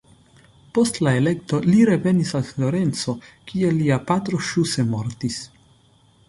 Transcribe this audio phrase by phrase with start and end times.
[0.77, 3.15] Post la elekto li revenis al Florenco,
[3.53, 5.39] kie lia patro ĵuse mortis.